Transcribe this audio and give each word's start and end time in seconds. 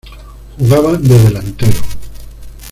Jugaba 0.57 0.97
de 0.97 1.15
Delantero. 1.19 1.79